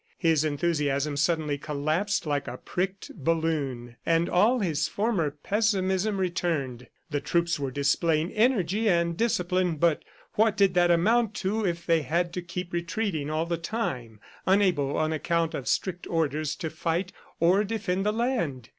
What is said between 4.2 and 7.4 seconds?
all his former pessimism returned. The